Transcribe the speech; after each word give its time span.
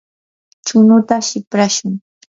chunuta 0.65 1.15
siprashun. 1.27 1.93